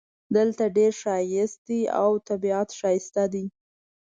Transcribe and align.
دلته 0.35 0.63
ډېر 0.77 0.91
ښایست 1.01 1.59
ده 1.67 1.79
او 2.01 2.11
طبیعت 2.29 2.69
ښایسته 2.79 3.23
ده 3.33 3.43